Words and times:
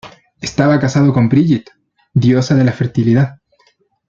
Estaba 0.41 0.79
casado 0.79 1.13
con 1.13 1.29
Brigid, 1.29 1.61
diosa 2.15 2.55
de 2.55 2.63
la 2.63 2.71
fertilidad. 2.71 3.39